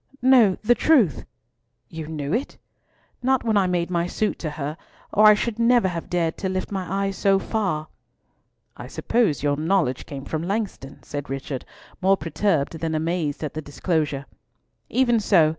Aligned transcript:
"No, 0.23 0.57
the 0.63 0.73
truth." 0.73 1.25
"You 1.87 2.07
knew 2.07 2.33
it?" 2.33 2.57
"Not 3.21 3.43
when 3.43 3.55
I 3.55 3.67
made 3.67 3.91
my 3.91 4.07
suit 4.07 4.39
to 4.39 4.49
her, 4.49 4.75
or 5.13 5.27
I 5.27 5.35
should 5.35 5.59
never 5.59 5.87
have 5.87 6.09
dared 6.09 6.37
to 6.39 6.49
lift 6.49 6.71
my 6.71 7.05
eyes 7.05 7.15
so 7.15 7.37
far." 7.37 7.87
"I 8.75 8.87
suppose 8.87 9.43
your 9.43 9.57
knowledge 9.57 10.07
came 10.07 10.25
from 10.25 10.41
Langston," 10.41 11.03
said 11.03 11.29
Richard, 11.29 11.65
more 12.01 12.17
perturbed 12.17 12.79
than 12.79 12.95
amazed 12.95 13.43
at 13.43 13.53
the 13.53 13.61
disclosure. 13.61 14.25
"Even 14.89 15.19
so. 15.19 15.49